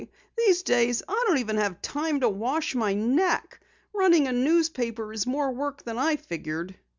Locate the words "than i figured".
5.83-6.73